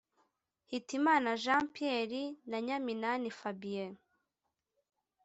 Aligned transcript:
Hitimana 0.71 1.35
Jean 1.43 1.67
Pierre 1.73 2.33
na 2.49 2.59
Nyaminani 2.65 3.31
Fabien 3.39 3.93